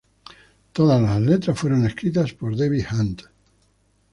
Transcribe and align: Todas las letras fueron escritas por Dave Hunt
Todas 0.73 0.99
las 0.99 1.21
letras 1.21 1.59
fueron 1.59 1.85
escritas 1.85 2.33
por 2.33 2.57
Dave 2.57 2.83
Hunt 2.91 3.21